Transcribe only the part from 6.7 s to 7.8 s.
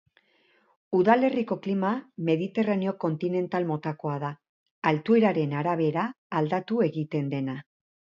egiten dena.